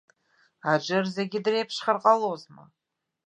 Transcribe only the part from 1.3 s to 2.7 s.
дреиԥшхар ҟалозма!